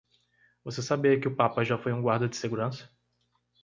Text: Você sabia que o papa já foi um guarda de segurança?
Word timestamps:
Você 0.63 0.81
sabia 0.81 1.19
que 1.19 1.27
o 1.27 1.35
papa 1.35 1.63
já 1.63 1.77
foi 1.77 1.93
um 1.93 2.01
guarda 2.01 2.27
de 2.27 2.35
segurança? 2.35 2.89